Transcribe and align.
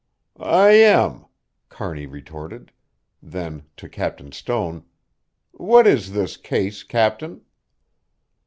"I 0.39 0.69
am," 0.71 1.25
Kearney 1.69 2.07
retorted; 2.07 2.71
then 3.21 3.67
to 3.77 3.87
Captain 3.87 4.31
Stone, 4.31 4.83
"What 5.51 5.85
is 5.85 6.11
this 6.11 6.37
case 6.37 6.81
Captain?" 6.81 7.41